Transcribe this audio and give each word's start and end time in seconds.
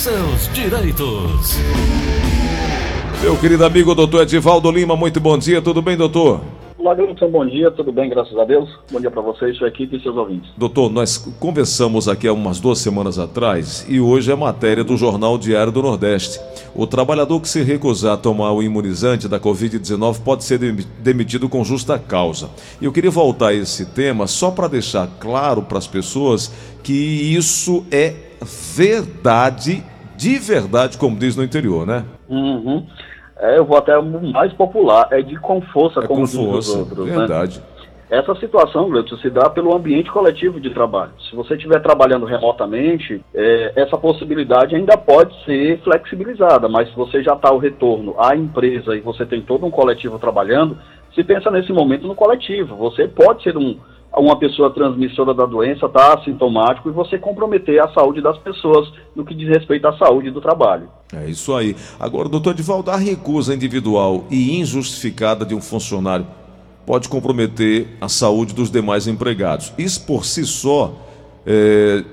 seus 0.00 0.48
direitos. 0.54 1.58
Meu 3.22 3.36
querido 3.38 3.66
amigo 3.66 3.94
doutor 3.94 4.22
Edivaldo 4.22 4.70
Lima, 4.70 4.96
muito 4.96 5.20
bom 5.20 5.36
dia, 5.36 5.60
tudo 5.60 5.82
bem, 5.82 5.94
doutor? 5.94 6.40
Olá, 6.78 6.94
Gilson, 6.94 7.28
bom 7.28 7.44
dia, 7.44 7.70
tudo 7.70 7.92
bem, 7.92 8.08
graças 8.08 8.34
a 8.38 8.44
Deus. 8.44 8.66
Bom 8.90 8.98
dia 8.98 9.10
para 9.10 9.20
vocês, 9.20 9.58
sua 9.58 9.68
equipe 9.68 9.98
e 9.98 10.02
seus 10.02 10.16
ouvintes. 10.16 10.50
Doutor, 10.56 10.90
nós 10.90 11.18
conversamos 11.38 12.08
aqui 12.08 12.26
há 12.26 12.32
umas 12.32 12.58
duas 12.58 12.78
semanas 12.78 13.18
atrás 13.18 13.84
e 13.86 14.00
hoje 14.00 14.32
é 14.32 14.34
matéria 14.34 14.82
do 14.82 14.96
Jornal 14.96 15.36
Diário 15.36 15.70
do 15.70 15.82
Nordeste. 15.82 16.40
O 16.74 16.86
trabalhador 16.86 17.38
que 17.38 17.48
se 17.50 17.62
recusar 17.62 18.14
a 18.14 18.16
tomar 18.16 18.52
o 18.52 18.62
imunizante 18.62 19.28
da 19.28 19.38
Covid-19 19.38 20.22
pode 20.22 20.44
ser 20.44 20.58
demitido 21.00 21.46
com 21.46 21.62
justa 21.62 21.98
causa. 21.98 22.48
E 22.80 22.86
eu 22.86 22.92
queria 22.92 23.10
voltar 23.10 23.48
a 23.48 23.54
esse 23.54 23.84
tema 23.84 24.26
só 24.26 24.50
para 24.50 24.66
deixar 24.66 25.06
claro 25.20 25.60
para 25.60 25.76
as 25.76 25.86
pessoas 25.86 26.50
que 26.82 26.94
isso 27.34 27.84
é 27.90 28.14
verdade, 28.74 29.84
de 30.20 30.38
verdade, 30.38 30.98
como 30.98 31.18
diz 31.18 31.34
no 31.34 31.42
interior, 31.42 31.86
né? 31.86 32.04
Uhum. 32.28 32.86
É, 33.38 33.56
eu 33.56 33.64
vou 33.64 33.78
até 33.78 33.98
mais 33.98 34.52
popular, 34.52 35.08
é 35.10 35.22
de 35.22 35.34
com 35.36 35.62
força, 35.62 36.00
é 36.00 36.06
como 36.06 36.20
com 36.20 36.26
força, 36.26 36.78
outros. 36.78 37.06
Né? 37.06 37.16
Verdade. 37.16 37.58
Né? 37.58 37.64
Essa 38.10 38.34
situação, 38.34 38.90
Gleudson, 38.90 39.16
se 39.16 39.30
dá 39.30 39.48
pelo 39.48 39.74
ambiente 39.74 40.10
coletivo 40.10 40.60
de 40.60 40.68
trabalho. 40.70 41.12
Se 41.30 41.34
você 41.34 41.54
estiver 41.54 41.80
trabalhando 41.80 42.26
remotamente, 42.26 43.24
é, 43.32 43.72
essa 43.76 43.96
possibilidade 43.96 44.76
ainda 44.76 44.94
pode 44.98 45.32
ser 45.44 45.80
flexibilizada, 45.82 46.68
mas 46.68 46.90
se 46.90 46.96
você 46.96 47.22
já 47.22 47.32
está 47.32 47.50
o 47.50 47.58
retorno 47.58 48.14
à 48.18 48.36
empresa 48.36 48.94
e 48.94 49.00
você 49.00 49.24
tem 49.24 49.40
todo 49.40 49.64
um 49.64 49.70
coletivo 49.70 50.18
trabalhando, 50.18 50.76
se 51.14 51.24
pensa 51.24 51.50
nesse 51.50 51.72
momento 51.72 52.06
no 52.06 52.14
coletivo. 52.14 52.76
Você 52.76 53.08
pode 53.08 53.42
ser 53.42 53.56
um, 53.56 53.78
uma 54.16 54.36
pessoa 54.38 54.70
transmissora 54.70 55.32
da 55.32 55.46
doença, 55.46 55.86
está 55.86 56.14
assintomático 56.14 56.88
e 56.88 56.92
você 56.92 57.18
comprometer 57.18 57.80
a 57.80 57.88
saúde 57.92 58.20
das 58.20 58.36
pessoas 58.38 58.92
no 59.14 59.24
que 59.24 59.34
diz 59.34 59.48
respeito 59.48 59.86
à 59.86 59.96
saúde 59.96 60.30
do 60.30 60.40
trabalho. 60.40 60.88
É 61.14 61.28
isso 61.28 61.54
aí. 61.54 61.76
Agora, 61.98 62.28
doutor 62.28 62.50
Edivaldo, 62.50 62.90
a 62.90 62.96
recusa 62.96 63.54
individual 63.54 64.24
e 64.30 64.58
injustificada 64.58 65.44
de 65.44 65.54
um 65.54 65.60
funcionário 65.60 66.26
pode 66.84 67.08
comprometer 67.08 67.86
a 68.00 68.08
saúde 68.08 68.52
dos 68.52 68.70
demais 68.70 69.06
empregados. 69.06 69.72
Isso 69.78 70.04
por 70.04 70.24
si 70.24 70.44
só 70.44 70.92
é, 71.46 72.04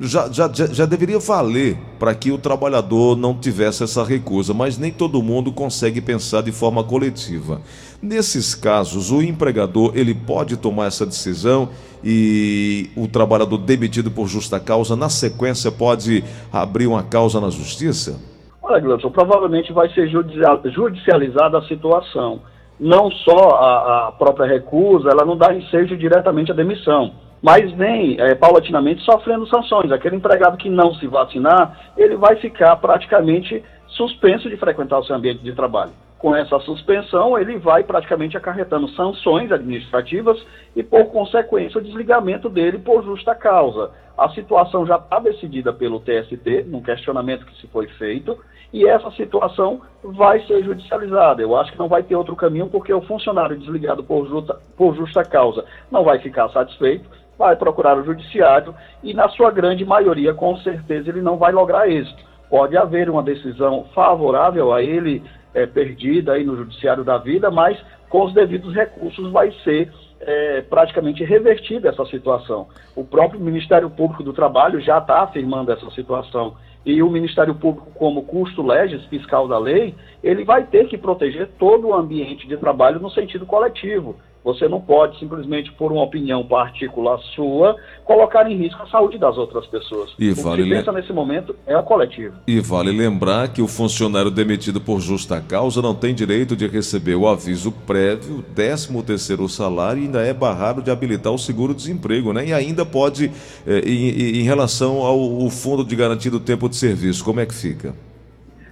já, 0.00 0.28
já, 0.30 0.48
já 0.52 0.86
deveria 0.86 1.18
valer 1.18 1.76
para 1.98 2.14
que 2.14 2.30
o 2.30 2.38
trabalhador 2.38 3.16
não 3.16 3.34
tivesse 3.34 3.82
essa 3.82 4.04
recusa, 4.04 4.52
mas 4.52 4.78
nem 4.78 4.92
todo 4.92 5.22
mundo 5.22 5.52
consegue 5.52 6.00
pensar 6.00 6.42
de 6.42 6.52
forma 6.52 6.84
coletiva. 6.84 7.60
Nesses 8.02 8.54
casos, 8.54 9.10
o 9.10 9.22
empregador 9.22 9.92
ele 9.94 10.14
pode 10.14 10.56
tomar 10.56 10.86
essa 10.86 11.06
decisão 11.06 11.70
e 12.04 12.90
o 12.96 13.08
trabalhador 13.08 13.58
demitido 13.58 14.10
por 14.10 14.28
justa 14.28 14.60
causa, 14.60 14.94
na 14.94 15.08
sequência, 15.08 15.72
pode 15.72 16.22
abrir 16.52 16.86
uma 16.86 17.02
causa 17.02 17.40
na 17.40 17.50
justiça? 17.50 18.20
Olha, 18.62 18.80
Gleison, 18.80 19.10
provavelmente 19.10 19.72
vai 19.72 19.88
ser 19.94 20.08
judicializada 20.08 21.58
a 21.58 21.62
situação. 21.62 22.40
Não 22.78 23.10
só 23.10 23.50
a, 23.56 24.08
a 24.08 24.12
própria 24.12 24.46
recusa, 24.46 25.08
ela 25.08 25.24
não 25.24 25.36
dá 25.36 25.52
ensejo 25.52 25.96
diretamente 25.96 26.52
à 26.52 26.54
demissão 26.54 27.12
mas 27.42 27.70
vem 27.72 28.20
é, 28.20 28.34
paulatinamente 28.34 29.02
sofrendo 29.02 29.46
sanções. 29.46 29.92
Aquele 29.92 30.16
empregado 30.16 30.56
que 30.56 30.68
não 30.68 30.94
se 30.94 31.06
vacinar, 31.06 31.92
ele 31.96 32.16
vai 32.16 32.36
ficar 32.36 32.76
praticamente 32.76 33.62
suspenso 33.88 34.48
de 34.48 34.56
frequentar 34.56 34.98
o 34.98 35.04
seu 35.04 35.16
ambiente 35.16 35.42
de 35.42 35.52
trabalho. 35.52 35.92
Com 36.18 36.34
essa 36.34 36.58
suspensão, 36.60 37.38
ele 37.38 37.58
vai 37.58 37.84
praticamente 37.84 38.36
acarretando 38.36 38.88
sanções 38.88 39.52
administrativas 39.52 40.36
e, 40.74 40.82
por 40.82 41.06
consequência, 41.06 41.78
o 41.78 41.82
desligamento 41.82 42.48
dele 42.48 42.78
por 42.78 43.04
justa 43.04 43.36
causa. 43.36 43.92
A 44.16 44.28
situação 44.30 44.84
já 44.84 44.96
está 44.96 45.20
decidida 45.20 45.72
pelo 45.72 46.00
TST, 46.00 46.64
num 46.66 46.82
questionamento 46.82 47.46
que 47.46 47.56
se 47.60 47.68
foi 47.68 47.86
feito, 47.86 48.36
e 48.72 48.84
essa 48.84 49.12
situação 49.12 49.80
vai 50.02 50.40
ser 50.44 50.64
judicializada. 50.64 51.40
Eu 51.40 51.56
acho 51.56 51.70
que 51.70 51.78
não 51.78 51.88
vai 51.88 52.02
ter 52.02 52.16
outro 52.16 52.34
caminho, 52.34 52.68
porque 52.68 52.92
o 52.92 53.00
funcionário 53.02 53.56
desligado 53.56 54.02
por 54.02 54.26
justa, 54.26 54.58
por 54.76 54.96
justa 54.96 55.24
causa 55.24 55.64
não 55.90 56.02
vai 56.02 56.18
ficar 56.18 56.48
satisfeito, 56.50 57.08
vai 57.38 57.54
procurar 57.54 57.96
o 57.96 58.04
judiciário 58.04 58.74
e, 59.02 59.14
na 59.14 59.28
sua 59.28 59.50
grande 59.50 59.84
maioria, 59.84 60.34
com 60.34 60.56
certeza, 60.58 61.08
ele 61.08 61.22
não 61.22 61.36
vai 61.36 61.52
lograr 61.52 61.88
êxito. 61.88 62.22
Pode 62.50 62.76
haver 62.76 63.08
uma 63.08 63.22
decisão 63.22 63.86
favorável 63.94 64.72
a 64.72 64.82
ele, 64.82 65.22
é, 65.54 65.64
perdida 65.66 66.32
aí 66.32 66.44
no 66.44 66.56
judiciário 66.56 67.04
da 67.04 67.18
vida, 67.18 67.50
mas 67.50 67.78
com 68.08 68.24
os 68.24 68.34
devidos 68.34 68.74
recursos 68.74 69.30
vai 69.30 69.52
ser 69.62 69.92
é, 70.20 70.62
praticamente 70.62 71.22
revertida 71.22 71.90
essa 71.90 72.04
situação. 72.06 72.68
O 72.96 73.04
próprio 73.04 73.40
Ministério 73.40 73.88
Público 73.88 74.22
do 74.22 74.32
Trabalho 74.32 74.80
já 74.80 74.98
está 74.98 75.22
afirmando 75.22 75.70
essa 75.70 75.88
situação. 75.90 76.56
E 76.84 77.02
o 77.02 77.10
Ministério 77.10 77.54
Público, 77.54 77.90
como 77.94 78.22
custo 78.22 78.62
legis 78.62 79.04
fiscal 79.06 79.46
da 79.46 79.58
lei, 79.58 79.94
ele 80.22 80.44
vai 80.44 80.64
ter 80.64 80.88
que 80.88 80.96
proteger 80.96 81.48
todo 81.58 81.88
o 81.88 81.94
ambiente 81.94 82.48
de 82.48 82.56
trabalho 82.56 82.98
no 82.98 83.10
sentido 83.10 83.44
coletivo. 83.44 84.16
Você 84.48 84.66
não 84.66 84.80
pode 84.80 85.18
simplesmente, 85.18 85.70
por 85.72 85.92
uma 85.92 86.02
opinião 86.02 86.42
particular 86.42 87.18
sua, 87.34 87.76
colocar 88.02 88.50
em 88.50 88.56
risco 88.56 88.82
a 88.82 88.86
saúde 88.86 89.18
das 89.18 89.36
outras 89.36 89.66
pessoas. 89.66 90.14
E 90.18 90.30
vale 90.30 90.62
o 90.62 90.64
que 90.64 90.70
se 90.70 90.76
pensa 90.78 90.90
nesse 90.90 91.12
momento 91.12 91.54
é 91.66 91.76
o 91.76 91.82
coletivo. 91.82 92.34
E 92.46 92.58
vale 92.58 92.90
lembrar 92.90 93.48
que 93.48 93.60
o 93.60 93.68
funcionário 93.68 94.30
demitido 94.30 94.80
por 94.80 95.00
justa 95.00 95.38
causa 95.38 95.82
não 95.82 95.94
tem 95.94 96.14
direito 96.14 96.56
de 96.56 96.66
receber 96.66 97.14
o 97.14 97.28
aviso 97.28 97.70
prévio, 97.86 98.42
13 98.54 99.02
terceiro 99.02 99.46
salário 99.50 100.00
e 100.00 100.06
ainda 100.06 100.22
é 100.22 100.32
barrado 100.32 100.80
de 100.80 100.90
habilitar 100.90 101.30
o 101.30 101.38
seguro-desemprego, 101.38 102.32
né? 102.32 102.46
E 102.46 102.52
ainda 102.54 102.86
pode, 102.86 103.30
eh, 103.66 103.82
em, 103.84 104.40
em, 104.40 104.42
relação 104.44 105.04
ao 105.04 105.50
fundo 105.50 105.84
de 105.84 105.94
garantia 105.94 106.30
do 106.30 106.40
tempo 106.40 106.70
de 106.70 106.76
serviço, 106.76 107.22
como 107.22 107.38
é 107.38 107.44
que 107.44 107.54
fica? 107.54 107.94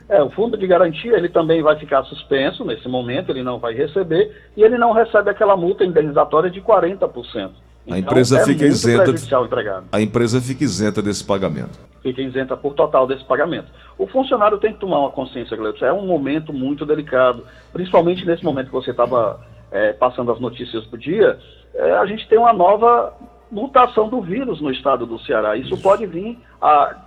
É, 0.08 0.22
o 0.22 0.30
fundo 0.30 0.56
de 0.56 0.66
garantia 0.66 1.16
ele 1.16 1.28
também 1.28 1.62
vai 1.62 1.76
ficar 1.76 2.04
suspenso 2.04 2.64
nesse 2.64 2.88
momento, 2.88 3.30
ele 3.30 3.42
não 3.42 3.58
vai 3.58 3.74
receber 3.74 4.32
e 4.56 4.62
ele 4.62 4.78
não 4.78 4.92
recebe 4.92 5.30
aquela 5.30 5.56
multa 5.56 5.84
indenizatória 5.84 6.48
de 6.48 6.60
40%. 6.60 7.50
Então, 7.86 7.96
a 7.96 7.98
empresa 7.98 8.40
é 8.40 8.44
fica 8.44 8.66
isenta. 8.66 9.14
A 9.92 10.00
empresa 10.00 10.40
fica 10.40 10.64
isenta 10.64 11.00
desse 11.00 11.24
pagamento. 11.24 11.78
Fica 12.02 12.20
isenta 12.20 12.56
por 12.56 12.74
total 12.74 13.06
desse 13.06 13.24
pagamento. 13.24 13.68
O 13.96 14.06
funcionário 14.08 14.58
tem 14.58 14.72
que 14.72 14.80
tomar 14.80 15.00
uma 15.00 15.10
consciência, 15.10 15.56
Gleudson. 15.56 15.86
É 15.86 15.92
um 15.92 16.06
momento 16.06 16.52
muito 16.52 16.84
delicado, 16.84 17.44
principalmente 17.72 18.24
nesse 18.24 18.44
momento 18.44 18.66
que 18.66 18.72
você 18.72 18.90
estava 18.90 19.40
é, 19.70 19.92
passando 19.92 20.32
as 20.32 20.40
notícias 20.40 20.84
do 20.86 20.98
dia. 20.98 21.38
É, 21.74 21.92
a 21.92 22.06
gente 22.06 22.28
tem 22.28 22.38
uma 22.38 22.52
nova 22.52 23.12
mutação 23.50 24.08
do 24.08 24.20
vírus 24.20 24.60
no 24.60 24.70
estado 24.70 25.06
do 25.06 25.18
Ceará. 25.20 25.56
Isso, 25.56 25.74
Isso. 25.74 25.82
pode 25.82 26.06
vir 26.06 26.38
a 26.60 27.05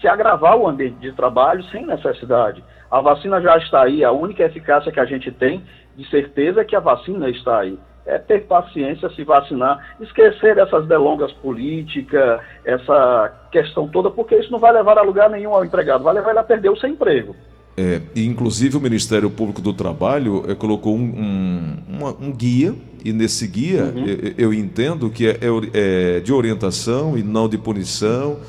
se 0.00 0.08
agravar 0.08 0.56
o 0.56 0.68
ambiente 0.68 0.98
de 1.00 1.12
trabalho 1.12 1.62
sem 1.64 1.86
necessidade. 1.86 2.62
A 2.90 3.00
vacina 3.00 3.40
já 3.40 3.56
está 3.58 3.82
aí, 3.82 4.04
a 4.04 4.12
única 4.12 4.44
eficácia 4.44 4.92
que 4.92 5.00
a 5.00 5.04
gente 5.04 5.30
tem 5.30 5.62
de 5.96 6.08
certeza 6.08 6.60
é 6.60 6.64
que 6.64 6.76
a 6.76 6.80
vacina 6.80 7.28
está 7.28 7.60
aí. 7.60 7.78
É 8.06 8.16
ter 8.16 8.46
paciência, 8.46 9.10
se 9.10 9.22
vacinar, 9.22 9.96
esquecer 10.00 10.56
essas 10.56 10.86
delongas 10.86 11.30
políticas, 11.34 12.40
essa 12.64 13.48
questão 13.52 13.86
toda, 13.86 14.10
porque 14.10 14.34
isso 14.36 14.50
não 14.50 14.58
vai 14.58 14.72
levar 14.72 14.96
a 14.96 15.02
lugar 15.02 15.28
nenhum 15.28 15.52
ao 15.52 15.64
empregado, 15.64 16.04
vai 16.04 16.14
levar 16.14 16.30
ele 16.30 16.38
a 16.38 16.44
perder 16.44 16.70
o 16.70 16.76
seu 16.76 16.88
emprego. 16.88 17.36
É, 17.76 18.00
inclusive 18.16 18.76
o 18.76 18.80
Ministério 18.80 19.30
Público 19.30 19.60
do 19.60 19.72
Trabalho 19.72 20.44
é, 20.48 20.54
colocou 20.54 20.96
um, 20.96 21.00
um, 21.00 21.76
uma, 21.86 22.10
um, 22.10 22.32
guia, 22.32 22.74
e 23.04 23.12
nesse 23.12 23.46
guia 23.46 23.84
uhum. 23.84 24.04
eu, 24.04 24.34
eu, 24.36 24.54
entendo 24.54 25.08
que 25.10 25.28
é, 25.28 25.38
é 25.74 26.18
de 26.18 26.32
orientação 26.32 27.16
e 27.16 27.22
não 27.22 27.48
de 27.48 27.56
punição 27.56 28.40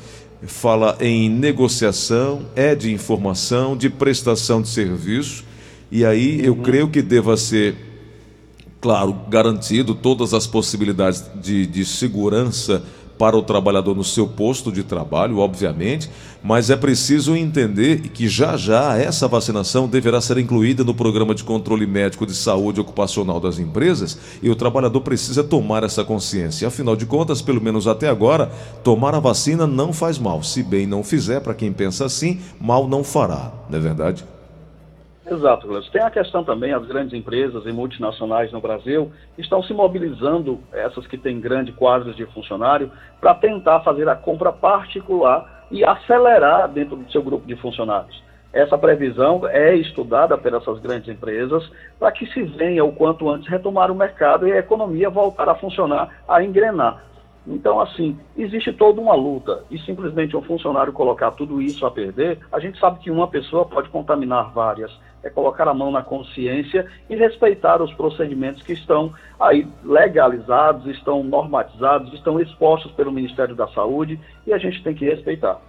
fala 0.46 0.96
em 1.00 1.28
negociação, 1.28 2.46
é 2.56 2.74
de 2.74 2.92
informação, 2.92 3.76
de 3.76 3.90
prestação 3.90 4.62
de 4.62 4.68
serviço, 4.68 5.44
e 5.90 6.04
aí 6.04 6.44
eu 6.44 6.54
uhum. 6.54 6.62
creio 6.62 6.88
que 6.88 7.02
deva 7.02 7.36
ser, 7.36 7.74
claro, 8.80 9.14
garantido 9.28 9.94
todas 9.94 10.32
as 10.32 10.46
possibilidades 10.46 11.24
de, 11.42 11.66
de 11.66 11.84
segurança 11.84 12.82
para 13.20 13.36
o 13.36 13.42
trabalhador 13.42 13.94
no 13.94 14.02
seu 14.02 14.26
posto 14.26 14.72
de 14.72 14.82
trabalho, 14.82 15.40
obviamente, 15.40 16.08
mas 16.42 16.70
é 16.70 16.76
preciso 16.76 17.36
entender 17.36 18.00
que 18.08 18.26
já 18.26 18.56
já 18.56 18.96
essa 18.96 19.28
vacinação 19.28 19.86
deverá 19.86 20.22
ser 20.22 20.38
incluída 20.38 20.82
no 20.82 20.94
programa 20.94 21.34
de 21.34 21.44
controle 21.44 21.86
médico 21.86 22.24
de 22.24 22.34
saúde 22.34 22.80
ocupacional 22.80 23.38
das 23.38 23.58
empresas 23.58 24.16
e 24.42 24.48
o 24.48 24.56
trabalhador 24.56 25.02
precisa 25.02 25.44
tomar 25.44 25.84
essa 25.84 26.02
consciência. 26.02 26.66
Afinal 26.66 26.96
de 26.96 27.04
contas, 27.04 27.42
pelo 27.42 27.60
menos 27.60 27.86
até 27.86 28.08
agora, 28.08 28.50
tomar 28.82 29.14
a 29.14 29.20
vacina 29.20 29.66
não 29.66 29.92
faz 29.92 30.18
mal. 30.18 30.42
Se 30.42 30.62
bem 30.62 30.86
não 30.86 31.04
fizer, 31.04 31.40
para 31.40 31.52
quem 31.52 31.74
pensa 31.74 32.06
assim, 32.06 32.40
mal 32.58 32.88
não 32.88 33.04
fará, 33.04 33.52
não 33.68 33.78
é 33.78 33.82
verdade? 33.82 34.24
Exato, 35.30 35.68
Gleison. 35.68 35.90
Tem 35.92 36.02
a 36.02 36.10
questão 36.10 36.42
também, 36.42 36.72
as 36.72 36.84
grandes 36.84 37.14
empresas 37.14 37.64
e 37.64 37.72
multinacionais 37.72 38.50
no 38.50 38.60
Brasil 38.60 39.12
estão 39.38 39.62
se 39.62 39.72
mobilizando, 39.72 40.58
essas 40.72 41.06
que 41.06 41.16
têm 41.16 41.40
grande 41.40 41.70
quadros 41.70 42.16
de 42.16 42.26
funcionário, 42.26 42.90
para 43.20 43.34
tentar 43.36 43.78
fazer 43.80 44.08
a 44.08 44.16
compra 44.16 44.50
particular 44.50 45.66
e 45.70 45.84
acelerar 45.84 46.68
dentro 46.68 46.96
do 46.96 47.10
seu 47.12 47.22
grupo 47.22 47.46
de 47.46 47.54
funcionários. 47.54 48.20
Essa 48.52 48.76
previsão 48.76 49.46
é 49.46 49.76
estudada 49.76 50.36
pelas 50.36 50.64
grandes 50.80 51.08
empresas 51.08 51.70
para 52.00 52.10
que 52.10 52.26
se 52.26 52.42
venha 52.42 52.84
o 52.84 52.92
quanto 52.92 53.30
antes 53.30 53.48
retomar 53.48 53.92
o 53.92 53.94
mercado 53.94 54.48
e 54.48 54.52
a 54.52 54.58
economia 54.58 55.08
voltar 55.08 55.48
a 55.48 55.54
funcionar, 55.54 56.22
a 56.26 56.42
engrenar. 56.42 57.04
Então, 57.46 57.80
assim, 57.80 58.18
existe 58.36 58.72
toda 58.72 59.00
uma 59.00 59.14
luta. 59.14 59.64
E 59.70 59.78
simplesmente 59.78 60.36
um 60.36 60.42
funcionário 60.42 60.92
colocar 60.92 61.30
tudo 61.30 61.62
isso 61.62 61.86
a 61.86 61.90
perder, 61.90 62.38
a 62.52 62.58
gente 62.58 62.78
sabe 62.78 62.98
que 62.98 63.10
uma 63.10 63.28
pessoa 63.28 63.64
pode 63.64 63.88
contaminar 63.88 64.52
várias. 64.52 64.90
É 65.22 65.28
colocar 65.28 65.68
a 65.68 65.74
mão 65.74 65.90
na 65.90 66.02
consciência 66.02 66.86
e 67.08 67.14
respeitar 67.14 67.82
os 67.82 67.92
procedimentos 67.94 68.62
que 68.62 68.72
estão 68.72 69.12
aí 69.38 69.66
legalizados, 69.84 70.86
estão 70.86 71.22
normatizados, 71.22 72.12
estão 72.14 72.40
expostos 72.40 72.90
pelo 72.92 73.12
Ministério 73.12 73.54
da 73.54 73.68
Saúde 73.68 74.18
e 74.46 74.52
a 74.52 74.58
gente 74.58 74.82
tem 74.82 74.94
que 74.94 75.04
respeitar. 75.04 75.60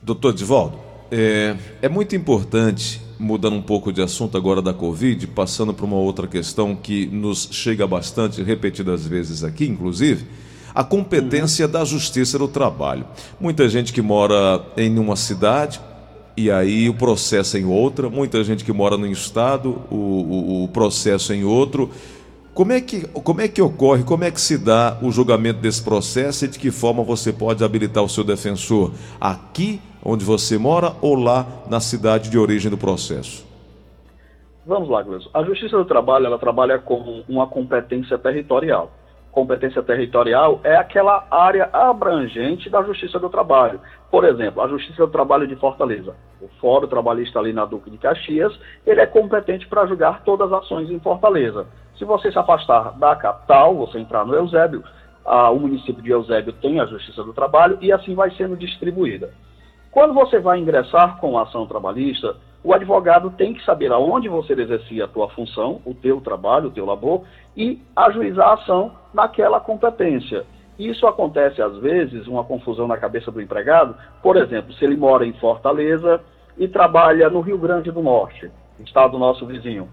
Doutor 0.00 0.32
Divaldo, 0.32 0.78
é, 1.10 1.56
é 1.82 1.88
muito 1.88 2.14
importante, 2.14 3.00
mudando 3.18 3.56
um 3.56 3.62
pouco 3.62 3.92
de 3.92 4.02
assunto 4.02 4.36
agora 4.36 4.60
da 4.60 4.74
Covid, 4.74 5.26
passando 5.28 5.72
para 5.72 5.84
uma 5.84 5.96
outra 5.96 6.26
questão 6.26 6.76
que 6.76 7.06
nos 7.06 7.48
chega 7.50 7.86
bastante, 7.86 8.42
repetidas 8.42 9.06
vezes 9.06 9.42
aqui, 9.42 9.66
inclusive 9.66 10.26
a 10.74 10.82
competência 10.82 11.68
da 11.68 11.84
Justiça 11.84 12.36
do 12.36 12.48
Trabalho. 12.48 13.06
Muita 13.38 13.68
gente 13.68 13.92
que 13.92 14.02
mora 14.02 14.60
em 14.76 14.98
uma 14.98 15.14
cidade 15.14 15.80
e 16.36 16.50
aí 16.50 16.88
o 16.88 16.94
processo 16.94 17.56
é 17.56 17.60
em 17.60 17.64
outra, 17.64 18.10
muita 18.10 18.42
gente 18.42 18.64
que 18.64 18.72
mora 18.72 18.96
no 18.96 19.06
estado, 19.06 19.82
o, 19.90 19.94
o, 19.94 20.64
o 20.64 20.68
processo 20.68 21.32
é 21.32 21.36
em 21.36 21.44
outro. 21.44 21.90
Como 22.52 22.72
é, 22.72 22.80
que, 22.80 23.06
como 23.08 23.40
é 23.40 23.48
que 23.48 23.60
ocorre, 23.60 24.04
como 24.04 24.22
é 24.22 24.30
que 24.30 24.40
se 24.40 24.56
dá 24.56 24.96
o 25.02 25.10
julgamento 25.10 25.60
desse 25.60 25.82
processo 25.82 26.44
e 26.44 26.48
de 26.48 26.58
que 26.58 26.70
forma 26.70 27.02
você 27.02 27.32
pode 27.32 27.64
habilitar 27.64 28.02
o 28.02 28.08
seu 28.08 28.22
defensor? 28.22 28.92
Aqui 29.20 29.80
onde 30.04 30.24
você 30.24 30.56
mora 30.56 30.94
ou 31.00 31.16
lá 31.16 31.46
na 31.68 31.80
cidade 31.80 32.30
de 32.30 32.38
origem 32.38 32.70
do 32.70 32.78
processo? 32.78 33.44
Vamos 34.66 34.88
lá, 34.88 35.02
Gleison. 35.02 35.28
A 35.34 35.42
Justiça 35.42 35.76
do 35.76 35.84
Trabalho 35.84 36.26
ela 36.26 36.38
trabalha 36.38 36.78
com 36.78 37.24
uma 37.28 37.46
competência 37.46 38.16
territorial 38.18 38.92
competência 39.34 39.82
territorial 39.82 40.60
é 40.62 40.76
aquela 40.76 41.26
área 41.28 41.68
abrangente 41.72 42.70
da 42.70 42.82
Justiça 42.84 43.18
do 43.18 43.28
Trabalho. 43.28 43.80
Por 44.08 44.24
exemplo, 44.24 44.62
a 44.62 44.68
Justiça 44.68 45.04
do 45.04 45.12
Trabalho 45.12 45.46
de 45.46 45.56
Fortaleza. 45.56 46.14
O 46.40 46.48
Fórum 46.60 46.86
Trabalhista 46.86 47.40
ali 47.40 47.52
na 47.52 47.64
Duque 47.64 47.90
de 47.90 47.98
Caxias, 47.98 48.56
ele 48.86 49.00
é 49.00 49.06
competente 49.06 49.66
para 49.66 49.86
julgar 49.86 50.22
todas 50.22 50.52
as 50.52 50.62
ações 50.62 50.88
em 50.88 51.00
Fortaleza. 51.00 51.66
Se 51.98 52.04
você 52.04 52.30
se 52.30 52.38
afastar 52.38 52.96
da 52.96 53.16
capital, 53.16 53.74
você 53.74 53.98
entrar 53.98 54.24
no 54.24 54.34
Eusébio, 54.34 54.84
a, 55.24 55.50
o 55.50 55.58
município 55.58 56.02
de 56.02 56.10
Eusébio 56.10 56.52
tem 56.52 56.78
a 56.78 56.86
Justiça 56.86 57.24
do 57.24 57.32
Trabalho 57.32 57.76
e 57.80 57.92
assim 57.92 58.14
vai 58.14 58.30
sendo 58.32 58.56
distribuída. 58.56 59.32
Quando 59.90 60.14
você 60.14 60.38
vai 60.38 60.60
ingressar 60.60 61.18
com 61.18 61.36
a 61.36 61.42
ação 61.42 61.66
trabalhista, 61.66 62.36
o 62.64 62.72
advogado 62.72 63.30
tem 63.30 63.52
que 63.52 63.62
saber 63.62 63.92
aonde 63.92 64.26
você 64.26 64.54
exercia 64.54 65.04
a 65.04 65.08
tua 65.08 65.28
função, 65.28 65.82
o 65.84 65.92
teu 65.92 66.18
trabalho, 66.22 66.68
o 66.68 66.72
teu 66.72 66.86
labor, 66.86 67.24
e 67.54 67.78
ajuizar 67.94 68.48
a 68.48 68.54
ação 68.54 68.92
naquela 69.12 69.60
competência. 69.60 70.46
Isso 70.78 71.06
acontece, 71.06 71.60
às 71.60 71.76
vezes, 71.76 72.26
uma 72.26 72.42
confusão 72.42 72.88
na 72.88 72.96
cabeça 72.96 73.30
do 73.30 73.40
empregado, 73.40 73.94
por 74.22 74.36
exemplo, 74.38 74.72
se 74.72 74.84
ele 74.84 74.96
mora 74.96 75.26
em 75.26 75.34
Fortaleza 75.34 76.20
e 76.56 76.66
trabalha 76.66 77.28
no 77.28 77.42
Rio 77.42 77.58
Grande 77.58 77.92
do 77.92 78.02
Norte, 78.02 78.50
estado 78.80 79.18
nosso 79.18 79.44
vizinho. 79.44 79.86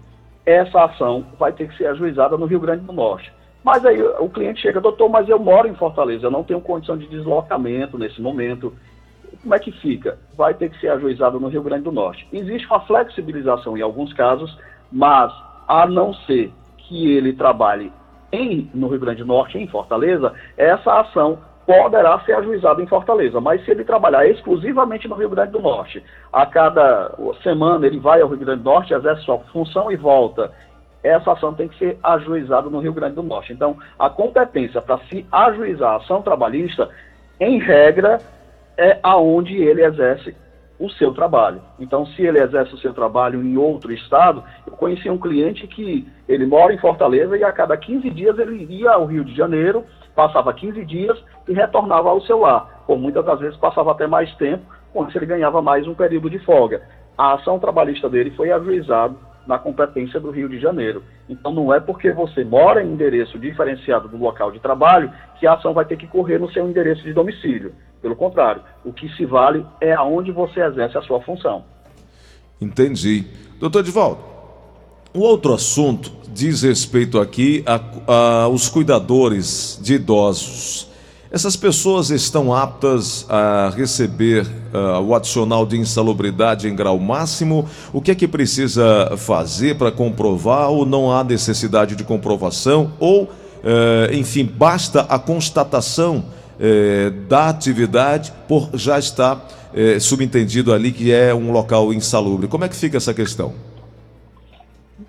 Essa 0.46 0.84
ação 0.84 1.26
vai 1.38 1.52
ter 1.52 1.68
que 1.68 1.76
ser 1.76 1.86
ajuizada 1.88 2.38
no 2.38 2.46
Rio 2.46 2.58
Grande 2.58 2.84
do 2.84 2.92
Norte. 2.92 3.30
Mas 3.62 3.84
aí 3.84 4.02
o 4.02 4.28
cliente 4.28 4.60
chega, 4.62 4.80
doutor, 4.80 5.08
mas 5.08 5.28
eu 5.28 5.38
moro 5.38 5.68
em 5.68 5.74
Fortaleza, 5.74 6.26
eu 6.26 6.30
não 6.30 6.42
tenho 6.42 6.60
condição 6.60 6.96
de 6.96 7.06
deslocamento 7.06 7.96
nesse 7.96 8.20
momento, 8.20 8.72
como 9.42 9.54
é 9.54 9.58
que 9.58 9.72
fica? 9.72 10.18
Vai 10.36 10.54
ter 10.54 10.70
que 10.70 10.80
ser 10.80 10.88
ajuizado 10.88 11.38
no 11.40 11.48
Rio 11.48 11.62
Grande 11.62 11.82
do 11.82 11.92
Norte. 11.92 12.26
Existe 12.32 12.66
uma 12.66 12.80
flexibilização 12.80 13.76
em 13.76 13.82
alguns 13.82 14.12
casos, 14.12 14.56
mas 14.90 15.32
a 15.66 15.86
não 15.86 16.14
ser 16.14 16.52
que 16.78 17.10
ele 17.10 17.32
trabalhe 17.32 17.92
em, 18.30 18.70
no 18.72 18.88
Rio 18.88 19.00
Grande 19.00 19.22
do 19.22 19.26
Norte, 19.26 19.58
em 19.58 19.66
Fortaleza, 19.66 20.32
essa 20.56 21.00
ação 21.00 21.38
poderá 21.66 22.18
ser 22.20 22.34
ajuizada 22.34 22.82
em 22.82 22.86
Fortaleza. 22.86 23.40
Mas 23.40 23.64
se 23.64 23.70
ele 23.70 23.84
trabalhar 23.84 24.26
exclusivamente 24.26 25.08
no 25.08 25.16
Rio 25.16 25.28
Grande 25.28 25.52
do 25.52 25.60
Norte, 25.60 26.02
a 26.32 26.46
cada 26.46 27.14
semana 27.42 27.86
ele 27.86 27.98
vai 27.98 28.20
ao 28.20 28.28
Rio 28.28 28.38
Grande 28.38 28.62
do 28.62 28.70
Norte, 28.70 28.94
exerce 28.94 29.24
sua 29.24 29.38
função 29.52 29.90
e 29.90 29.96
volta, 29.96 30.52
essa 31.02 31.32
ação 31.32 31.52
tem 31.52 31.68
que 31.68 31.78
ser 31.78 31.98
ajuizada 32.02 32.70
no 32.70 32.78
Rio 32.78 32.92
Grande 32.92 33.16
do 33.16 33.22
Norte. 33.22 33.52
Então, 33.52 33.76
a 33.98 34.08
competência 34.08 34.80
para 34.80 34.98
se 35.10 35.26
ajuizar 35.32 35.94
a 35.94 35.96
ação 35.96 36.22
trabalhista, 36.22 36.88
em 37.40 37.58
regra, 37.58 38.20
é 38.76 38.98
aonde 39.02 39.54
ele 39.54 39.84
exerce 39.84 40.34
o 40.78 40.90
seu 40.90 41.14
trabalho. 41.14 41.62
Então, 41.78 42.04
se 42.06 42.22
ele 42.22 42.40
exerce 42.40 42.74
o 42.74 42.78
seu 42.78 42.92
trabalho 42.92 43.42
em 43.42 43.56
outro 43.56 43.92
estado, 43.92 44.42
eu 44.66 44.72
conheci 44.72 45.08
um 45.08 45.18
cliente 45.18 45.66
que 45.68 46.08
ele 46.28 46.44
mora 46.44 46.74
em 46.74 46.78
Fortaleza 46.78 47.36
e 47.36 47.44
a 47.44 47.52
cada 47.52 47.76
15 47.76 48.10
dias 48.10 48.36
ele 48.38 48.64
ia 48.64 48.90
ao 48.90 49.06
Rio 49.06 49.24
de 49.24 49.34
Janeiro, 49.34 49.84
passava 50.14 50.52
15 50.52 50.84
dias 50.84 51.16
e 51.46 51.52
retornava 51.52 52.10
ao 52.10 52.20
seu 52.22 52.40
lar. 52.40 52.82
Por 52.86 52.98
muitas 52.98 53.24
das 53.24 53.38
vezes 53.38 53.56
passava 53.58 53.92
até 53.92 54.08
mais 54.08 54.34
tempo, 54.34 54.64
isso 55.08 55.18
ele 55.18 55.26
ganhava 55.26 55.62
mais 55.62 55.86
um 55.86 55.94
período 55.94 56.28
de 56.28 56.40
folga. 56.40 56.82
A 57.16 57.34
ação 57.34 57.58
trabalhista 57.58 58.08
dele 58.08 58.32
foi 58.32 58.50
ajuizada 58.50 59.14
na 59.46 59.58
competência 59.58 60.20
do 60.20 60.30
Rio 60.30 60.48
de 60.48 60.58
Janeiro. 60.58 61.02
Então 61.28 61.52
não 61.52 61.72
é 61.72 61.80
porque 61.80 62.12
você 62.12 62.44
mora 62.44 62.82
em 62.82 62.92
endereço 62.92 63.38
diferenciado 63.38 64.08
do 64.08 64.16
local 64.16 64.50
de 64.50 64.60
trabalho 64.60 65.12
que 65.38 65.46
a 65.46 65.54
ação 65.54 65.72
vai 65.72 65.84
ter 65.84 65.96
que 65.96 66.06
correr 66.06 66.38
no 66.38 66.50
seu 66.50 66.68
endereço 66.68 67.02
de 67.02 67.12
domicílio. 67.12 67.72
Pelo 68.02 68.16
contrário, 68.16 68.62
o 68.84 68.92
que 68.92 69.08
se 69.16 69.24
vale 69.24 69.64
é 69.80 69.92
aonde 69.92 70.32
você 70.32 70.60
exerce 70.60 70.98
a 70.98 71.02
sua 71.02 71.22
função. 71.22 71.64
Entendi. 72.60 73.24
Doutor 73.60 73.84
Divaldo, 73.84 74.20
o 75.14 75.20
outro 75.20 75.54
assunto 75.54 76.10
diz 76.32 76.62
respeito 76.62 77.20
aqui 77.20 77.64
aos 78.44 78.68
cuidadores 78.68 79.78
de 79.80 79.94
idosos. 79.94 80.90
Essas 81.30 81.56
pessoas 81.56 82.10
estão 82.10 82.52
aptas 82.52 83.24
a 83.26 83.72
receber 83.74 84.46
uh, 84.46 85.00
o 85.00 85.14
adicional 85.14 85.64
de 85.64 85.78
insalubridade 85.78 86.68
em 86.68 86.76
grau 86.76 86.98
máximo? 86.98 87.66
O 87.90 88.02
que 88.02 88.10
é 88.10 88.14
que 88.14 88.28
precisa 88.28 89.16
fazer 89.16 89.78
para 89.78 89.90
comprovar 89.90 90.68
ou 90.68 90.84
não 90.84 91.10
há 91.10 91.24
necessidade 91.24 91.96
de 91.96 92.04
comprovação? 92.04 92.92
Ou, 93.00 93.22
uh, 93.22 94.12
enfim, 94.12 94.44
basta 94.44 95.06
a 95.08 95.18
constatação 95.18 96.22
eh, 96.64 97.10
da 97.28 97.48
atividade 97.48 98.32
por 98.46 98.70
já 98.74 98.96
estar 98.96 99.44
eh, 99.74 99.98
subentendido 99.98 100.72
ali 100.72 100.92
que 100.92 101.12
é 101.12 101.34
um 101.34 101.50
local 101.50 101.92
insalubre. 101.92 102.46
Como 102.46 102.64
é 102.64 102.68
que 102.68 102.76
fica 102.76 102.98
essa 102.98 103.12
questão? 103.12 103.52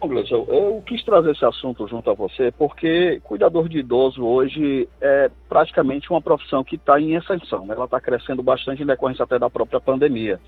Bom, 0.02 0.08
Gleison, 0.08 0.48
eu 0.50 0.82
quis 0.84 1.04
trazer 1.04 1.30
esse 1.32 1.46
assunto 1.46 1.88
junto 1.88 2.10
a 2.10 2.16
você 2.16 2.52
porque 2.58 3.22
cuidador 3.24 3.70
de 3.70 3.78
idoso 3.78 4.26
hoje 4.26 4.90
é 5.00 5.30
praticamente 5.48 6.10
uma 6.10 6.20
profissão 6.20 6.64
que 6.64 6.76
está 6.76 7.00
em 7.00 7.14
exceção. 7.14 7.68
Né? 7.68 7.76
Ela 7.76 7.86
está 7.86 8.02
crescendo 8.02 8.42
bastante 8.42 8.82
em 8.82 8.88
decorrência 8.88 9.24
até 9.24 9.38
da 9.38 9.50
própria 9.50 9.80
pandemia. 9.80 10.40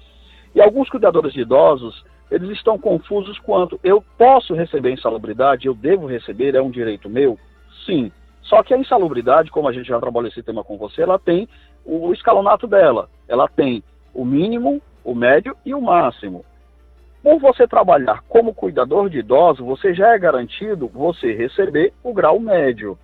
E 0.56 0.62
alguns 0.62 0.90
cuidadores 0.90 1.34
de 1.34 1.42
idosos, 1.42 2.04
eles 2.32 2.50
estão 2.50 2.80
confusos 2.80 3.38
quanto 3.40 3.80
eu 3.84 4.04
posso 4.18 4.56
receber 4.56 4.92
insalubridade, 4.92 5.68
eu 5.68 5.76
devo 5.76 6.08
receber, 6.08 6.56
é 6.56 6.62
um 6.62 6.72
direito 6.72 7.08
meu? 7.08 7.38
Sim. 7.86 8.12
Só 8.46 8.64
que 8.64 8.74
a 8.74 8.78
insalubridade, 8.78 9.52
como 9.52 9.68
a 9.68 9.74
gente 9.74 9.88
já 9.88 10.00
trabalhou 10.00 10.30
esse 10.30 10.42
tema 10.44 10.64
com 10.64 10.78
você, 10.78 11.02
ela 11.02 11.20
tem 11.20 11.48
o 11.84 12.14
escalonato 12.14 12.68
dela. 12.68 13.10
Ela 13.28 13.48
tem 13.48 13.84
o 14.14 14.24
mínimo, 14.24 14.82
o 15.04 15.14
médio 15.14 15.56
e 15.66 15.74
o 15.74 15.82
máximo. 15.82 16.46
Por 17.24 17.40
você 17.40 17.68
trabalhar 17.68 18.22
como 18.30 18.54
cuidador 18.54 19.10
de 19.10 19.20
idoso, 19.20 19.66
você 19.66 19.94
já 19.96 20.14
é 20.14 20.20
garantido 20.20 20.88
você 20.88 21.34
receber 21.34 21.92
o 22.04 22.14
grau 22.14 22.40
médio. 22.40 22.98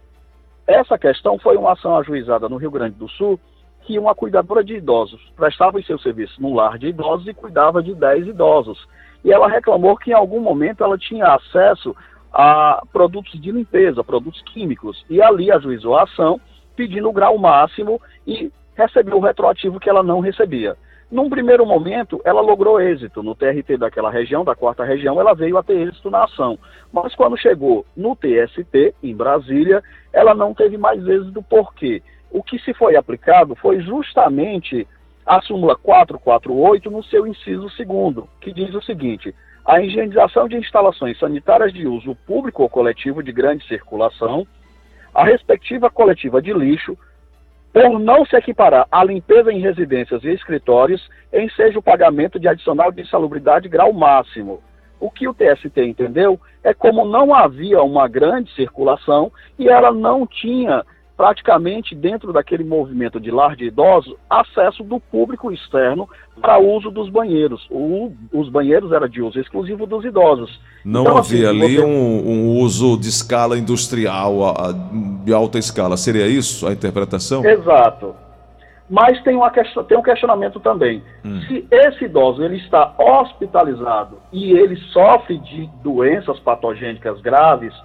Essa 0.67 0.97
questão 0.97 1.39
foi 1.39 1.57
uma 1.57 1.73
ação 1.73 1.97
ajuizada 1.97 2.47
no 2.47 2.57
Rio 2.57 2.69
Grande 2.69 2.95
do 2.95 3.09
Sul 3.09 3.39
que 3.81 3.97
uma 3.97 4.13
cuidadora 4.13 4.63
de 4.63 4.75
idosos 4.75 5.19
prestava 5.35 5.79
o 5.79 5.83
seu 5.83 5.97
serviço 5.97 6.39
no 6.39 6.53
lar 6.53 6.77
de 6.77 6.89
idosos 6.89 7.27
e 7.27 7.33
cuidava 7.33 7.81
de 7.81 7.95
10 7.95 8.27
idosos. 8.27 8.87
E 9.23 9.31
ela 9.31 9.47
reclamou 9.47 9.97
que 9.97 10.11
em 10.11 10.13
algum 10.13 10.39
momento 10.39 10.83
ela 10.83 10.99
tinha 10.99 11.25
acesso 11.25 11.95
a 12.31 12.81
produtos 12.91 13.39
de 13.39 13.51
limpeza, 13.51 14.03
produtos 14.03 14.41
químicos, 14.43 15.05
e 15.09 15.21
ali 15.21 15.51
ajuizou 15.51 15.97
a 15.97 16.03
ação 16.03 16.39
pedindo 16.75 17.09
o 17.09 17.13
grau 17.13 17.37
máximo 17.37 18.01
e 18.25 18.51
recebeu 18.75 19.17
o 19.17 19.21
retroativo 19.21 19.79
que 19.79 19.89
ela 19.89 20.01
não 20.01 20.19
recebia. 20.19 20.75
Num 21.11 21.29
primeiro 21.29 21.65
momento, 21.65 22.21
ela 22.23 22.39
logrou 22.39 22.79
êxito 22.79 23.21
no 23.21 23.35
TRT 23.35 23.75
daquela 23.77 24.09
região, 24.09 24.45
da 24.45 24.55
quarta 24.55 24.85
região, 24.85 25.19
ela 25.19 25.33
veio 25.33 25.57
a 25.57 25.63
ter 25.63 25.77
êxito 25.77 26.09
na 26.09 26.23
ação. 26.23 26.57
Mas 26.91 27.13
quando 27.15 27.37
chegou 27.37 27.85
no 27.97 28.15
TST, 28.15 28.95
em 29.03 29.13
Brasília, 29.13 29.83
ela 30.13 30.33
não 30.33 30.53
teve 30.53 30.77
mais 30.77 31.05
êxito, 31.05 31.43
por 31.43 31.73
quê? 31.73 32.01
O 32.31 32.41
que 32.41 32.57
se 32.59 32.73
foi 32.73 32.95
aplicado 32.95 33.55
foi 33.55 33.81
justamente 33.81 34.87
a 35.25 35.41
súmula 35.41 35.75
448 35.75 36.89
no 36.89 37.03
seu 37.03 37.27
inciso 37.27 37.69
segundo, 37.71 38.29
que 38.39 38.53
diz 38.53 38.73
o 38.73 38.81
seguinte: 38.81 39.35
a 39.65 39.81
higienização 39.81 40.47
de 40.47 40.57
instalações 40.57 41.17
sanitárias 41.19 41.71
de 41.73 41.87
uso 41.87 42.15
público 42.25 42.63
ou 42.63 42.69
coletivo 42.69 43.21
de 43.21 43.31
grande 43.31 43.65
circulação, 43.67 44.45
a 45.13 45.23
respectiva 45.23 45.89
coletiva 45.89 46.41
de 46.41 46.53
lixo, 46.53 46.97
por 47.73 47.99
não 47.99 48.25
se 48.25 48.35
equiparar 48.35 48.87
à 48.91 49.03
limpeza 49.03 49.51
em 49.51 49.59
residências 49.59 50.23
e 50.23 50.29
escritórios, 50.29 51.07
enseja 51.31 51.79
o 51.79 51.83
pagamento 51.83 52.39
de 52.39 52.47
adicional 52.47 52.91
de 52.91 53.01
insalubridade 53.01 53.69
grau 53.69 53.93
máximo. 53.93 54.61
O 54.99 55.09
que 55.09 55.27
o 55.27 55.33
TST 55.33 55.81
entendeu 55.81 56.39
é 56.63 56.73
como 56.73 57.05
não 57.05 57.33
havia 57.33 57.81
uma 57.81 58.07
grande 58.07 58.53
circulação 58.53 59.31
e 59.57 59.67
ela 59.67 59.91
não 59.91 60.27
tinha 60.27 60.83
praticamente 61.21 61.93
dentro 61.93 62.33
daquele 62.33 62.63
movimento 62.63 63.19
de 63.19 63.29
lar 63.29 63.55
de 63.55 63.65
idosos, 63.65 64.15
acesso 64.27 64.83
do 64.83 64.99
público 64.99 65.51
externo 65.51 66.09
para 66.41 66.57
uso 66.57 66.89
dos 66.89 67.09
banheiros. 67.09 67.63
O, 67.69 68.11
os 68.33 68.49
banheiros 68.49 68.91
eram 68.91 69.07
de 69.07 69.21
uso 69.21 69.39
exclusivo 69.39 69.85
dos 69.85 70.03
idosos. 70.03 70.59
Não 70.83 71.01
então, 71.01 71.17
havia 71.17 71.51
assim, 71.51 71.63
ali 71.63 71.75
você... 71.75 71.85
um, 71.85 72.27
um, 72.27 72.57
uso 72.57 72.97
de 72.97 73.07
escala 73.07 73.55
industrial, 73.55 74.43
a, 74.43 74.69
a, 74.69 74.73
de 75.23 75.31
alta 75.31 75.59
escala. 75.59 75.95
Seria 75.95 76.25
isso 76.25 76.67
a 76.67 76.73
interpretação? 76.73 77.45
Exato. 77.45 78.15
Mas 78.89 79.21
tem, 79.21 79.35
uma, 79.35 79.51
tem 79.51 79.95
um 79.95 80.01
questionamento 80.01 80.59
também. 80.59 81.03
Hum. 81.23 81.39
Se 81.41 81.67
esse 81.69 82.05
idoso 82.05 82.43
ele 82.43 82.57
está 82.57 82.95
hospitalizado 82.97 84.17
e 84.33 84.53
ele 84.53 84.75
sofre 84.91 85.37
de 85.37 85.69
doenças 85.83 86.39
patogênicas 86.39 87.21
graves, 87.21 87.75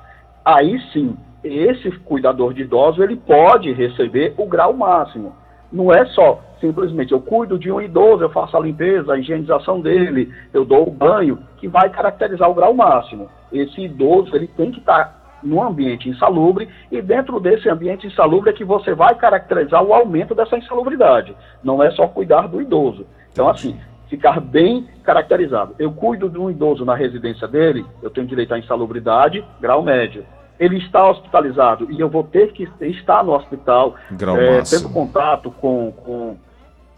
aí 0.43 0.81
sim, 0.90 1.14
esse 1.47 1.91
cuidador 2.00 2.53
de 2.53 2.62
idoso 2.62 3.03
ele 3.03 3.17
pode 3.17 3.73
receber 3.73 4.35
o 4.37 4.47
grau 4.47 4.73
máximo. 4.73 5.35
Não 5.73 5.93
é 5.93 6.05
só 6.07 6.41
simplesmente 6.61 7.12
eu 7.12 7.21
cuido 7.21 7.59
de 7.59 7.71
um 7.71 7.81
idoso, 7.81 8.23
eu 8.23 8.31
faço 8.31 8.57
a 8.57 8.61
limpeza, 8.61 9.12
a 9.12 9.19
higienização 9.19 9.81
dele, 9.81 10.33
eu 10.53 10.65
dou 10.65 10.88
o 10.88 10.91
banho, 10.91 11.38
que 11.59 11.69
vai 11.69 11.91
caracterizar 11.91 12.50
o 12.50 12.55
grau 12.55 12.75
máximo. 12.75 13.29
Esse 13.53 13.83
idoso 13.83 14.35
ele 14.35 14.47
tem 14.47 14.71
que 14.71 14.79
estar 14.79 15.25
num 15.43 15.62
ambiente 15.62 16.09
insalubre 16.09 16.69
e 16.91 17.00
dentro 17.00 17.38
desse 17.38 17.69
ambiente 17.69 18.07
insalubre 18.07 18.50
é 18.50 18.53
que 18.53 18.65
você 18.65 18.95
vai 18.95 19.15
caracterizar 19.15 19.83
o 19.83 19.93
aumento 19.93 20.35
dessa 20.35 20.57
insalubridade. 20.57 21.37
Não 21.62 21.83
é 21.83 21.91
só 21.91 22.09
cuidar 22.09 22.49
do 22.49 22.61
idoso. 22.61 23.07
Então, 23.33 23.49
assim, 23.49 23.79
ficar 24.09 24.41
bem 24.41 24.88
caracterizado. 25.05 25.75
Eu 25.79 25.93
cuido 25.93 26.29
de 26.29 26.38
um 26.38 26.50
idoso 26.50 26.85
na 26.85 26.95
residência 26.95 27.47
dele, 27.47 27.85
eu 28.03 28.11
tenho 28.11 28.26
direito 28.26 28.55
à 28.55 28.59
insalubridade, 28.59 29.45
grau 29.61 29.83
médio. 29.83 30.25
Ele 30.59 30.79
está 30.79 31.09
hospitalizado 31.09 31.91
e 31.91 32.01
eu 32.01 32.09
vou 32.09 32.25
ter 32.25 32.53
que 32.53 32.69
estar 32.81 33.23
no 33.23 33.35
hospital, 33.35 33.95
é, 34.11 34.63
tendo 34.63 34.89
contato 34.91 35.51
com, 35.51 35.93
com 35.93 36.37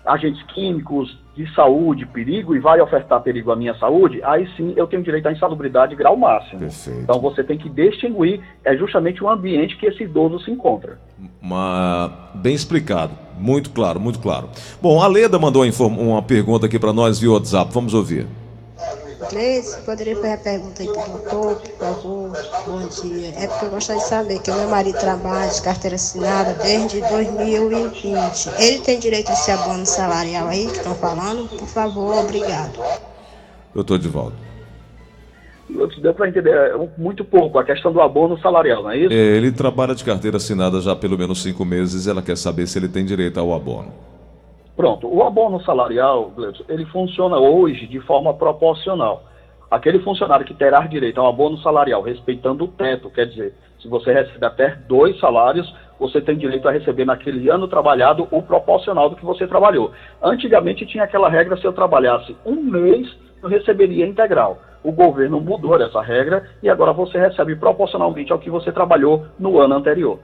agentes 0.05 0.43
químicos, 0.55 1.19
de 1.39 1.55
saúde, 1.55 2.05
perigo, 2.05 2.57
e 2.57 2.59
vai 2.59 2.81
ofertar 2.81 3.21
perigo 3.23 3.53
à 3.53 3.57
minha 3.57 3.73
saúde, 3.79 4.21
aí 4.25 4.49
sim 4.57 4.73
eu 4.77 4.89
tenho 4.89 5.05
direito 5.05 5.29
à 5.29 5.33
insalubridade 5.33 5.95
grau 5.95 6.17
máximo. 6.17 6.59
Perfeito. 6.59 7.01
Então 7.01 7.21
você 7.21 7.45
tem 7.45 7.57
que 7.57 7.69
distinguir 7.69 8.41
é 8.65 8.77
justamente 8.77 9.23
o 9.23 9.31
ambiente 9.31 9.77
que 9.77 9.87
esse 9.87 10.03
idoso 10.03 10.41
se 10.41 10.51
encontra. 10.51 10.99
Uma... 11.41 12.31
Bem 12.35 12.55
explicado, 12.55 13.13
muito 13.39 13.71
claro, 13.71 14.01
muito 14.01 14.19
claro. 14.19 14.49
Bom, 14.83 15.01
a 15.01 15.07
Leda 15.07 15.39
mandou 15.39 15.63
uma 15.65 16.23
pergunta 16.23 16.67
aqui 16.67 16.77
para 16.77 16.93
nós 16.93 17.21
via 17.21 17.31
WhatsApp, 17.31 17.73
vamos 17.73 17.95
ouvir. 17.95 18.27
Poderia 19.85 20.17
fazer 20.17 20.33
a 20.33 20.39
pergunta 20.39 20.83
aí 20.83 20.89
para 20.89 21.03
o 21.03 21.19
doutor, 21.19 21.61
por 21.61 21.79
favor? 21.79 22.33
Bom 22.67 22.89
dia. 22.89 23.29
É 23.37 23.47
porque 23.47 23.67
eu 23.67 23.71
gostaria 23.71 24.03
de 24.03 24.09
saber 24.09 24.39
que 24.41 24.51
o 24.51 24.55
meu 24.55 24.69
marido 24.69 24.99
trabalha 24.99 25.51
de 25.51 25.61
carteira 25.61 25.97
assinada 25.97 26.55
desde 26.55 27.01
2020. 27.03 28.49
Ele 28.59 28.79
tem 28.81 28.99
direito 28.99 29.29
a 29.29 29.35
esse 29.35 29.51
abono 29.51 29.85
salarial 29.85 30.49
aí 30.49 30.67
que 30.67 30.79
estão 30.79 30.95
falando? 30.95 31.47
Por 31.47 31.69
favor, 31.69 32.25
obrigado. 32.25 32.79
Doutor 33.75 33.99
Divaldo. 33.99 34.37
Deu 36.01 36.15
para 36.15 36.29
entender 36.29 36.55
é, 36.55 36.89
muito 36.97 37.23
pouco 37.23 37.59
a 37.59 37.65
questão 37.65 37.93
do 37.93 38.01
abono 38.01 38.39
salarial, 38.41 38.83
não 38.83 38.91
é 38.91 38.99
isso? 38.99 39.13
É, 39.13 39.37
ele 39.37 39.53
trabalha 39.53 39.95
de 39.95 40.03
carteira 40.03 40.39
assinada 40.39 40.81
já 40.81 40.93
há 40.93 40.97
pelo 40.97 41.19
menos 41.19 41.43
cinco 41.43 41.67
meses. 41.67 42.07
Ela 42.07 42.23
quer 42.23 42.39
saber 42.39 42.67
se 42.67 42.79
ele 42.79 42.89
tem 42.89 43.05
direito 43.05 43.39
ao 43.39 43.53
abono. 43.53 43.93
Pronto, 44.79 45.13
o 45.13 45.25
abono 45.25 45.61
salarial, 45.65 46.33
ele 46.69 46.85
funciona 46.85 47.37
hoje 47.37 47.85
de 47.89 47.99
forma 47.99 48.33
proporcional. 48.33 49.25
Aquele 49.69 49.99
funcionário 49.99 50.47
que 50.47 50.55
terá 50.55 50.83
direito 50.83 51.21
ao 51.21 51.27
abono 51.27 51.59
salarial 51.59 52.01
respeitando 52.01 52.63
o 52.63 52.69
teto, 52.69 53.11
quer 53.11 53.27
dizer, 53.27 53.55
se 53.83 53.89
você 53.89 54.13
recebe 54.13 54.47
até 54.47 54.77
dois 54.87 55.19
salários, 55.19 55.69
você 55.99 56.21
tem 56.21 56.37
direito 56.37 56.69
a 56.69 56.71
receber 56.71 57.05
naquele 57.05 57.51
ano 57.51 57.67
trabalhado 57.67 58.29
o 58.31 58.41
proporcional 58.41 59.11
do 59.11 59.17
que 59.17 59.25
você 59.25 59.49
trabalhou. 59.49 59.91
Antigamente 60.23 60.87
tinha 60.87 61.03
aquela 61.03 61.29
regra, 61.29 61.57
se 61.57 61.65
eu 61.65 61.73
trabalhasse 61.73 62.37
um 62.47 62.63
mês, 62.63 63.13
eu 63.43 63.49
receberia 63.49 64.07
integral. 64.07 64.61
O 64.85 64.93
governo 64.93 65.41
mudou 65.41 65.75
essa 65.83 66.01
regra 66.01 66.49
e 66.63 66.71
agora 66.71 66.93
você 66.93 67.19
recebe 67.19 67.57
proporcionalmente 67.57 68.31
ao 68.31 68.39
que 68.39 68.49
você 68.49 68.71
trabalhou 68.71 69.27
no 69.41 69.59
ano 69.59 69.75
anterior. 69.75 70.21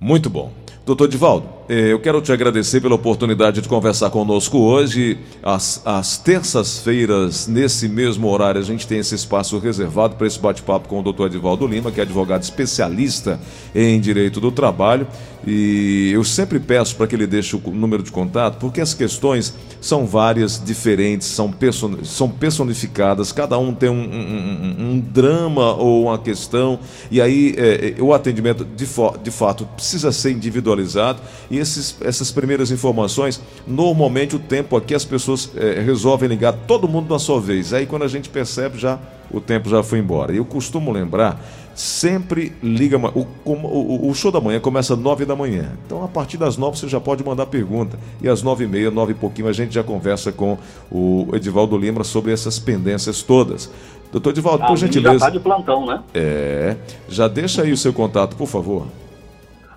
Muito 0.00 0.28
bom. 0.28 0.50
Doutor 0.84 1.06
Divaldo, 1.06 1.46
eu 1.74 1.98
quero 1.98 2.20
te 2.20 2.30
agradecer 2.30 2.82
pela 2.82 2.96
oportunidade 2.96 3.62
de 3.62 3.68
conversar 3.68 4.10
conosco 4.10 4.58
hoje. 4.58 5.18
Às, 5.42 6.18
terças-feiras, 6.18 7.46
nesse 7.46 7.88
mesmo 7.88 8.28
horário, 8.28 8.60
a 8.60 8.64
gente 8.64 8.86
tem 8.86 8.98
esse 8.98 9.14
espaço 9.14 9.58
reservado 9.58 10.16
para 10.16 10.26
esse 10.26 10.38
bate-papo 10.38 10.86
com 10.86 11.00
o 11.00 11.02
doutor 11.02 11.28
Edivaldo 11.28 11.66
Lima, 11.66 11.90
que 11.90 11.98
é 11.98 12.02
advogado 12.02 12.42
especialista 12.42 13.40
em 13.74 13.98
direito 13.98 14.38
do 14.38 14.52
trabalho. 14.52 15.06
E 15.46 16.10
eu 16.12 16.22
sempre 16.22 16.60
peço 16.60 16.94
para 16.94 17.06
que 17.06 17.16
ele 17.16 17.26
deixe 17.26 17.56
o 17.56 17.60
número 17.70 18.02
de 18.02 18.12
contato, 18.12 18.58
porque 18.58 18.80
as 18.80 18.94
questões 18.94 19.54
são 19.80 20.06
várias, 20.06 20.62
diferentes, 20.64 21.26
são, 21.26 21.50
person 21.50 22.04
são 22.04 22.28
personificadas, 22.28 23.32
cada 23.32 23.58
um 23.58 23.74
tem 23.74 23.88
um, 23.88 23.94
um, 23.94 24.76
um, 24.78 25.00
drama 25.00 25.72
ou 25.74 26.04
uma 26.04 26.18
questão, 26.18 26.78
e 27.10 27.20
aí 27.20 27.56
é, 27.58 28.00
o 28.00 28.14
atendimento 28.14 28.64
de, 28.64 28.86
de 29.20 29.30
fato 29.32 29.66
precisa 29.74 30.12
ser 30.12 30.30
individualizado. 30.30 31.20
E 31.50 31.58
esses, 31.62 31.96
essas 32.02 32.30
primeiras 32.30 32.70
informações, 32.70 33.40
normalmente 33.66 34.36
o 34.36 34.38
tempo 34.38 34.76
aqui 34.76 34.94
as 34.94 35.04
pessoas 35.04 35.50
é, 35.56 35.80
resolvem 35.80 36.28
ligar 36.28 36.52
todo 36.52 36.86
mundo 36.86 37.10
na 37.10 37.18
sua 37.18 37.40
vez. 37.40 37.72
Aí 37.72 37.86
quando 37.86 38.02
a 38.02 38.08
gente 38.08 38.28
percebe, 38.28 38.78
já 38.78 38.98
o 39.30 39.40
tempo 39.40 39.68
já 39.68 39.82
foi 39.82 39.98
embora. 39.98 40.32
Eu 40.32 40.44
costumo 40.44 40.92
lembrar 40.92 41.40
sempre 41.74 42.52
liga. 42.62 42.98
O, 42.98 43.26
o, 43.44 44.10
o, 44.10 44.14
show 44.14 44.30
da 44.30 44.40
manhã 44.40 44.60
começa 44.60 44.94
às 44.94 44.98
nove 44.98 45.24
da 45.24 45.34
manhã. 45.34 45.72
Então, 45.86 46.04
a 46.04 46.08
partir 46.08 46.36
das 46.36 46.56
nove 46.56 46.78
você 46.78 46.88
já 46.88 47.00
pode 47.00 47.24
mandar 47.24 47.46
pergunta. 47.46 47.98
E 48.20 48.28
às 48.28 48.42
nove 48.42 48.64
e 48.64 48.68
meia, 48.68 48.90
nove 48.90 49.12
e 49.12 49.14
pouquinho, 49.14 49.48
a 49.48 49.52
gente 49.52 49.74
já 49.74 49.82
conversa 49.82 50.30
com 50.30 50.58
o 50.90 51.28
Edivaldo 51.32 51.76
Lima 51.76 52.04
sobre 52.04 52.32
essas 52.32 52.58
pendências 52.58 53.22
todas. 53.22 53.70
Doutor 54.10 54.30
Edivaldo, 54.30 54.66
por 54.66 54.76
gentileza. 54.76 55.10
Já 55.10 55.16
está 55.16 55.30
de 55.30 55.40
plantão, 55.40 55.86
né? 55.86 56.02
É. 56.12 56.76
Já 57.08 57.26
deixa 57.28 57.62
aí 57.62 57.72
o 57.72 57.76
seu 57.76 57.92
contato, 57.92 58.36
por 58.36 58.46
favor. 58.46 58.86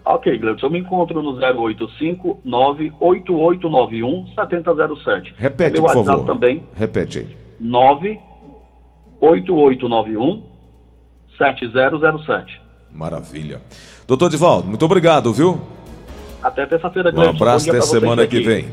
Ok, 0.05 0.37
Gleudson, 0.37 0.67
eu 0.67 0.71
me 0.71 0.77
encontro 0.79 1.21
no 1.23 1.31
085 1.33 2.39
98891 2.45 4.27
7007. 4.35 5.33
Repete, 5.35 5.73
Meu 5.73 5.81
por 5.81 5.87
WhatsApp 5.95 6.19
favor. 6.19 6.25
também. 6.27 6.63
Repete 6.75 7.17
aí. 7.19 7.35
98891 7.59 10.43
7007. 11.37 12.61
Maravilha. 12.91 13.61
Doutor 14.07 14.29
Divaldo, 14.29 14.67
muito 14.67 14.85
obrigado, 14.85 15.33
viu? 15.33 15.59
Até 16.41 16.65
terça-feira, 16.67 17.11
Um 17.13 17.21
abraço 17.29 17.69
até 17.71 17.81
semana 17.81 18.25
que 18.27 18.39
vem. 18.41 18.67